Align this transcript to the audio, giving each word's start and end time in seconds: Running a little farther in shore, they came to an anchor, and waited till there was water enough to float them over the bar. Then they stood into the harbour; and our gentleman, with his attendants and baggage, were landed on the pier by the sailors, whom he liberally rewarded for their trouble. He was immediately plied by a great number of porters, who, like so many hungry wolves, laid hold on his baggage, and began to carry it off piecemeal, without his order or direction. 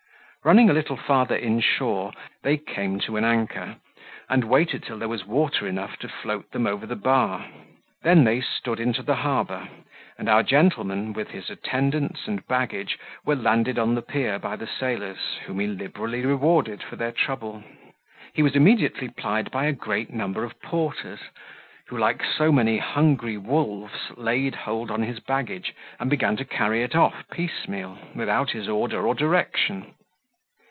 Running 0.43 0.71
a 0.71 0.73
little 0.73 0.97
farther 0.97 1.35
in 1.35 1.59
shore, 1.59 2.11
they 2.41 2.57
came 2.57 2.99
to 3.01 3.15
an 3.15 3.23
anchor, 3.23 3.75
and 4.27 4.43
waited 4.45 4.81
till 4.81 4.97
there 4.97 5.07
was 5.07 5.23
water 5.23 5.67
enough 5.67 5.97
to 5.97 6.07
float 6.07 6.49
them 6.49 6.65
over 6.65 6.87
the 6.87 6.95
bar. 6.95 7.45
Then 8.01 8.23
they 8.23 8.41
stood 8.41 8.79
into 8.79 9.03
the 9.03 9.17
harbour; 9.17 9.69
and 10.17 10.27
our 10.27 10.41
gentleman, 10.41 11.13
with 11.13 11.29
his 11.29 11.51
attendants 11.51 12.27
and 12.27 12.43
baggage, 12.47 12.97
were 13.23 13.35
landed 13.35 13.77
on 13.77 13.93
the 13.93 14.01
pier 14.01 14.39
by 14.39 14.55
the 14.55 14.65
sailors, 14.65 15.37
whom 15.45 15.59
he 15.59 15.67
liberally 15.67 16.25
rewarded 16.25 16.81
for 16.81 16.95
their 16.95 17.11
trouble. 17.11 17.63
He 18.33 18.41
was 18.41 18.55
immediately 18.55 19.09
plied 19.09 19.51
by 19.51 19.65
a 19.65 19.71
great 19.71 20.11
number 20.11 20.43
of 20.43 20.59
porters, 20.63 21.19
who, 21.85 21.99
like 21.99 22.23
so 22.25 22.51
many 22.51 22.79
hungry 22.79 23.37
wolves, 23.37 24.11
laid 24.17 24.55
hold 24.55 24.89
on 24.89 25.03
his 25.03 25.19
baggage, 25.19 25.75
and 25.99 26.09
began 26.09 26.35
to 26.37 26.45
carry 26.45 26.81
it 26.81 26.95
off 26.95 27.25
piecemeal, 27.31 27.99
without 28.15 28.49
his 28.49 28.67
order 28.67 29.05
or 29.05 29.13
direction. 29.13 29.93